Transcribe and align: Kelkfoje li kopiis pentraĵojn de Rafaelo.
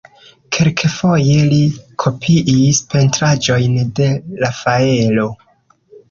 Kelkfoje 0.55 1.33
li 1.49 1.59
kopiis 2.03 2.79
pentraĵojn 2.93 3.75
de 3.99 4.07
Rafaelo. 4.45 5.27